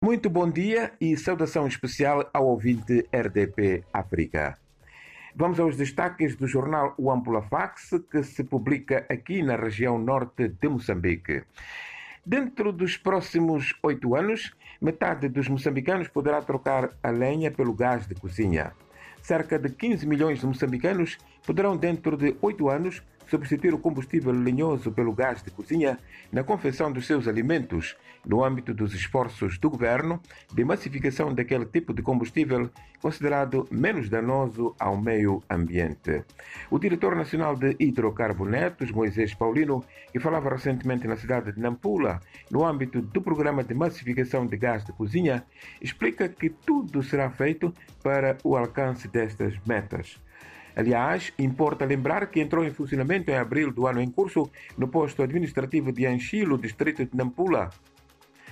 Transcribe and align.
Muito 0.00 0.30
bom 0.30 0.48
dia 0.48 0.92
e 1.00 1.16
saudação 1.16 1.66
especial 1.66 2.30
ao 2.32 2.46
ouvinte 2.46 3.04
RDP 3.12 3.82
África. 3.92 4.56
Vamos 5.34 5.58
aos 5.58 5.76
destaques 5.76 6.36
do 6.36 6.46
jornal 6.46 6.94
O 6.96 7.10
Ampula 7.10 7.42
Fax, 7.42 8.00
que 8.08 8.22
se 8.22 8.44
publica 8.44 9.04
aqui 9.08 9.42
na 9.42 9.56
região 9.56 9.98
norte 9.98 10.50
de 10.50 10.68
Moçambique. 10.68 11.42
Dentro 12.24 12.72
dos 12.72 12.96
próximos 12.96 13.74
oito 13.82 14.14
anos, 14.14 14.54
metade 14.80 15.28
dos 15.28 15.48
moçambicanos 15.48 16.06
poderá 16.06 16.40
trocar 16.42 16.90
a 17.02 17.10
lenha 17.10 17.50
pelo 17.50 17.74
gás 17.74 18.06
de 18.06 18.14
cozinha. 18.14 18.72
Cerca 19.20 19.58
de 19.58 19.68
15 19.68 20.06
milhões 20.06 20.38
de 20.38 20.46
moçambicanos 20.46 21.18
poderão, 21.44 21.76
dentro 21.76 22.16
de 22.16 22.36
oito 22.40 22.68
anos, 22.68 23.02
substituir 23.28 23.74
o 23.74 23.78
combustível 23.78 24.32
lenhoso 24.32 24.90
pelo 24.90 25.12
gás 25.12 25.42
de 25.42 25.50
cozinha 25.50 25.98
na 26.32 26.42
confecção 26.42 26.90
dos 26.90 27.06
seus 27.06 27.28
alimentos, 27.28 27.96
no 28.26 28.44
âmbito 28.44 28.74
dos 28.74 28.94
esforços 28.94 29.58
do 29.58 29.70
governo 29.70 30.20
de 30.52 30.64
massificação 30.64 31.34
daquele 31.34 31.66
tipo 31.66 31.94
de 31.94 32.02
combustível 32.02 32.70
considerado 33.00 33.66
menos 33.70 34.08
danoso 34.08 34.74
ao 34.78 34.96
meio 34.96 35.42
ambiente. 35.48 36.24
O 36.70 36.78
diretor 36.78 37.14
nacional 37.14 37.54
de 37.54 37.76
hidrocarbonetos, 37.78 38.90
Moisés 38.90 39.34
Paulino, 39.34 39.84
que 40.12 40.18
falava 40.18 40.50
recentemente 40.50 41.06
na 41.06 41.16
cidade 41.16 41.52
de 41.52 41.60
Nampula, 41.60 42.20
no 42.50 42.64
âmbito 42.64 43.00
do 43.00 43.22
programa 43.22 43.62
de 43.62 43.74
massificação 43.74 44.46
de 44.46 44.56
gás 44.56 44.84
de 44.84 44.92
cozinha, 44.92 45.44
explica 45.80 46.28
que 46.28 46.50
tudo 46.50 47.02
será 47.02 47.30
feito 47.30 47.72
para 48.02 48.36
o 48.42 48.56
alcance 48.56 49.06
destas 49.06 49.54
metas. 49.66 50.20
Aliás, 50.78 51.32
importa 51.40 51.84
lembrar 51.84 52.28
que 52.28 52.38
entrou 52.38 52.64
em 52.64 52.70
funcionamento 52.70 53.32
em 53.32 53.34
abril 53.34 53.72
do 53.72 53.88
ano 53.88 54.00
em 54.00 54.08
curso 54.08 54.48
no 54.76 54.86
posto 54.86 55.24
administrativo 55.24 55.90
de 55.90 56.06
Anchilo, 56.06 56.56
distrito 56.56 57.04
de 57.04 57.16
Nampula, 57.16 57.68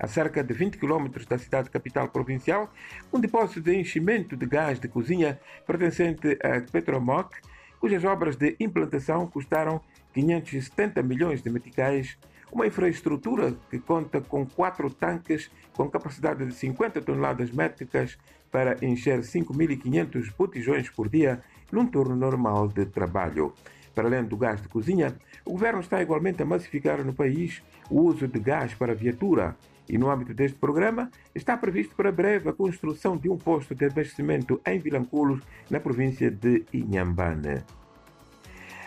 a 0.00 0.06
cerca 0.08 0.42
de 0.42 0.52
20 0.52 0.78
km 0.78 1.06
da 1.28 1.38
cidade 1.38 1.70
capital 1.70 2.08
provincial, 2.08 2.74
um 3.12 3.20
depósito 3.20 3.60
de 3.60 3.76
enchimento 3.76 4.36
de 4.36 4.46
gás 4.46 4.80
de 4.80 4.88
cozinha 4.88 5.38
pertencente 5.64 6.36
a 6.42 6.60
Petromoc, 6.60 7.36
cujas 7.78 8.02
obras 8.02 8.34
de 8.34 8.56
implantação 8.58 9.28
custaram 9.28 9.80
570 10.12 11.00
milhões 11.04 11.40
de 11.40 11.50
meticais, 11.50 12.18
uma 12.52 12.66
infraestrutura 12.66 13.54
que 13.70 13.78
conta 13.78 14.20
com 14.20 14.46
quatro 14.46 14.90
tanques 14.90 15.50
com 15.72 15.88
capacidade 15.88 16.44
de 16.44 16.54
50 16.54 17.00
toneladas 17.02 17.50
métricas 17.50 18.18
para 18.50 18.82
encher 18.84 19.20
5.500 19.20 20.32
botijões 20.36 20.88
por 20.90 21.08
dia 21.08 21.42
num 21.70 21.86
turno 21.86 22.16
normal 22.16 22.68
de 22.68 22.86
trabalho. 22.86 23.52
Para 23.94 24.08
além 24.08 24.24
do 24.24 24.36
gás 24.36 24.62
de 24.62 24.68
cozinha, 24.68 25.16
o 25.44 25.52
governo 25.52 25.80
está 25.80 26.00
igualmente 26.00 26.42
a 26.42 26.46
massificar 26.46 27.04
no 27.04 27.12
país 27.12 27.62
o 27.90 28.02
uso 28.02 28.28
de 28.28 28.38
gás 28.38 28.74
para 28.74 28.94
viatura. 28.94 29.56
E 29.88 29.96
no 29.96 30.10
âmbito 30.10 30.34
deste 30.34 30.58
programa, 30.58 31.10
está 31.34 31.56
previsto 31.56 31.96
para 31.96 32.12
breve 32.12 32.48
a 32.48 32.52
construção 32.52 33.16
de 33.16 33.28
um 33.28 33.38
posto 33.38 33.74
de 33.74 33.86
abastecimento 33.86 34.60
em 34.66 34.78
Vilanculos, 34.78 35.40
na 35.70 35.80
província 35.80 36.30
de 36.30 36.64
Inhambane. 36.72 37.64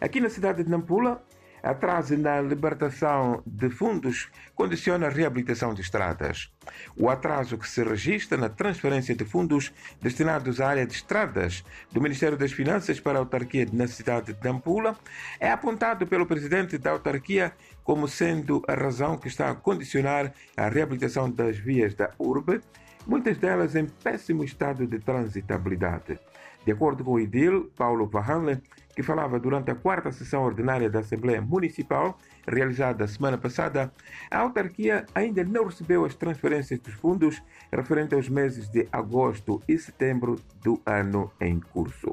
Aqui 0.00 0.20
na 0.20 0.28
cidade 0.28 0.62
de 0.62 0.70
Nampula, 0.70 1.24
atraso 1.62 2.16
na 2.16 2.40
libertação 2.40 3.42
de 3.46 3.70
fundos 3.70 4.28
condiciona 4.54 5.06
a 5.06 5.10
reabilitação 5.10 5.74
de 5.74 5.80
estradas. 5.80 6.50
O 6.96 7.08
atraso 7.08 7.56
que 7.56 7.68
se 7.68 7.82
registra 7.82 8.36
na 8.36 8.48
transferência 8.48 9.14
de 9.14 9.24
fundos 9.24 9.72
destinados 10.00 10.60
à 10.60 10.68
área 10.68 10.86
de 10.86 10.94
estradas 10.94 11.64
do 11.90 12.00
Ministério 12.00 12.36
das 12.36 12.52
Finanças 12.52 13.00
para 13.00 13.18
a 13.18 13.20
autarquia 13.20 13.66
na 13.72 13.86
cidade 13.86 14.32
de 14.32 14.44
Nampula 14.44 14.96
é 15.40 15.50
apontado 15.50 16.06
pelo 16.06 16.26
presidente 16.26 16.78
da 16.78 16.90
autarquia 16.90 17.52
como 17.82 18.06
sendo 18.06 18.62
a 18.68 18.74
razão 18.74 19.16
que 19.16 19.28
está 19.28 19.50
a 19.50 19.54
condicionar 19.54 20.32
a 20.56 20.68
reabilitação 20.68 21.30
das 21.30 21.56
vias 21.56 21.94
da 21.94 22.10
urbe, 22.18 22.60
muitas 23.06 23.38
delas 23.38 23.74
em 23.74 23.86
péssimo 23.86 24.44
estado 24.44 24.86
de 24.86 24.98
transitabilidade. 24.98 26.18
De 26.64 26.72
acordo 26.72 27.02
com 27.02 27.12
o 27.12 27.20
IDIL, 27.20 27.70
Paulo 27.76 28.06
Vahanle, 28.06 28.60
que 28.94 29.02
falava 29.02 29.38
durante 29.38 29.70
a 29.70 29.74
quarta 29.74 30.12
sessão 30.12 30.42
ordinária 30.42 30.90
da 30.90 30.98
Assembleia 30.98 31.40
Municipal, 31.40 32.18
realizada 32.46 33.06
semana 33.06 33.38
passada, 33.38 33.92
a 34.30 34.38
autarquia 34.38 35.06
ainda 35.14 35.42
não 35.44 35.64
recebeu 35.64 36.04
as 36.04 36.14
transferências 36.14 36.78
dos 36.80 36.94
fundos 36.94 37.42
referentes 37.72 38.14
aos 38.14 38.28
meses 38.28 38.68
de 38.68 38.86
agosto 38.92 39.62
e 39.68 39.78
setembro 39.78 40.36
do 40.62 40.80
ano 40.84 41.30
em 41.40 41.60
curso. 41.60 42.12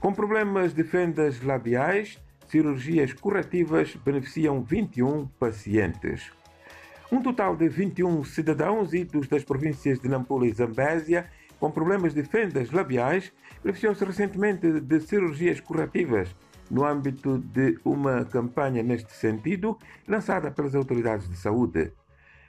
Com 0.00 0.12
problemas 0.12 0.72
de 0.72 0.84
fendas 0.84 1.42
labiais, 1.42 2.22
cirurgias 2.46 3.12
corretivas 3.12 3.96
beneficiam 3.96 4.62
21 4.62 5.26
pacientes. 5.26 6.30
Um 7.10 7.22
total 7.22 7.56
de 7.56 7.66
21 7.70 8.22
cidadãos 8.22 8.92
idos 8.92 9.28
das 9.28 9.42
províncias 9.42 9.98
de 9.98 10.08
Nampula 10.08 10.46
e 10.46 10.52
Zambésia 10.52 11.26
com 11.58 11.70
problemas 11.70 12.12
de 12.12 12.22
fendas 12.22 12.70
labiais 12.70 13.32
beneficiou-se 13.64 14.04
recentemente 14.04 14.78
de 14.78 15.00
cirurgias 15.00 15.58
corretivas 15.58 16.36
no 16.70 16.84
âmbito 16.84 17.38
de 17.38 17.78
uma 17.82 18.26
campanha 18.26 18.82
neste 18.82 19.10
sentido 19.14 19.78
lançada 20.06 20.50
pelas 20.50 20.74
autoridades 20.74 21.26
de 21.30 21.36
saúde. 21.38 21.92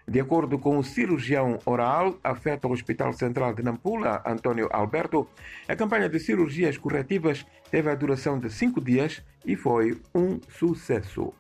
De 0.06 0.20
acordo 0.20 0.60
com 0.60 0.78
o 0.78 0.84
cirurgião 0.84 1.58
oral 1.66 2.20
afeta 2.22 2.68
ao 2.68 2.74
Hospital 2.74 3.14
Central 3.14 3.54
de 3.54 3.64
Nampula, 3.64 4.22
António 4.26 4.68
Alberto, 4.74 5.26
a 5.70 5.76
campanha 5.76 6.10
de 6.10 6.20
cirurgias 6.20 6.78
corretivas 6.78 7.46
teve 7.72 7.90
a 7.90 7.96
duração 7.96 8.38
de 8.38 8.50
cinco 8.50 8.82
dias 8.82 9.24
e 9.46 9.56
foi 9.56 10.02
um 10.14 10.38
sucesso. 10.50 11.34